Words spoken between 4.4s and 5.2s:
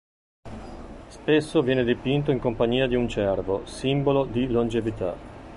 longevità.